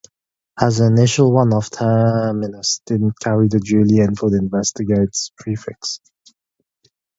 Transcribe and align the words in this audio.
As 0.59 0.79
an 0.79 0.93
initial 0.97 1.31
one-off, 1.31 1.69
Terminus 1.69 2.81
didn't 2.87 3.19
carry 3.19 3.47
the 3.49 3.59
'Julie 3.59 3.99
Enfield 3.99 4.33
Investigates' 4.33 5.29
prefix. 5.37 5.99